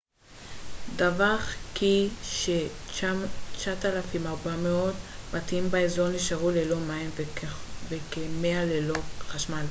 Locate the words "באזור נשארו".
5.71-6.51